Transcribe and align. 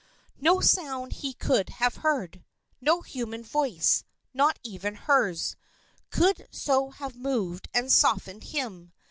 No 0.39 0.61
sound 0.61 1.13
he 1.13 1.35
could 1.35 1.69
have 1.69 1.97
heard, 1.97 2.43
no 2.81 3.01
human 3.01 3.43
voice, 3.43 4.03
not 4.33 4.57
even 4.63 4.95
hers, 4.95 5.55
could 6.09 6.47
so 6.49 6.89
have 6.89 7.15
moved 7.15 7.69
and 7.71 7.91
softened 7.91 8.45
him. 8.45 8.93